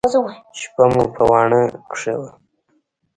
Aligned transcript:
شپه 0.59 0.83
مو 0.93 1.03
په 1.15 1.21
واڼه 1.29 1.61
کښې 1.91 2.13
وه. 2.19 2.29